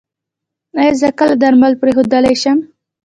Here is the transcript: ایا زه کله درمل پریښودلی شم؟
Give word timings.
ایا 0.79 0.93
زه 1.01 1.07
کله 1.19 1.35
درمل 1.41 1.73
پریښودلی 1.81 2.35
شم؟ 2.41 2.57